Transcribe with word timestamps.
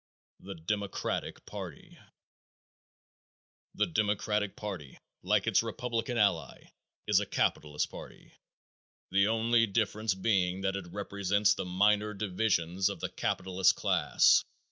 The 0.39 0.55
Democratic 0.55 1.45
Party. 1.45 1.99
The 3.75 3.85
Democratic 3.85 4.55
party, 4.55 4.97
like 5.21 5.45
its 5.45 5.61
Republican 5.61 6.17
ally, 6.17 6.71
is 7.05 7.19
a 7.19 7.25
capitalist 7.27 7.91
party, 7.91 8.33
the 9.11 9.27
only 9.27 9.67
difference 9.67 10.15
being 10.15 10.61
that 10.61 10.75
it 10.75 10.87
represents 10.87 11.53
the 11.53 11.65
minor 11.65 12.15
divisions 12.15 12.89
of 12.89 12.99
the 12.99 13.09
capitalist 13.09 13.75
class. 13.75 14.43